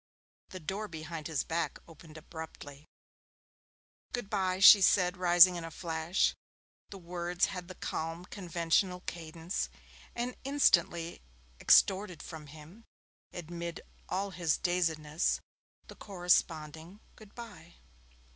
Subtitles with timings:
[0.49, 2.87] The door behind his back opened abruptly.
[4.13, 6.33] 'Goodbye,' she said, rising in a flash.
[6.89, 9.69] The words had the calm conventional cadence,
[10.15, 11.21] and instantly
[11.59, 12.83] extorted from him
[13.31, 15.39] amid all his dazedness
[15.85, 17.75] the corresponding 'Goodbye'.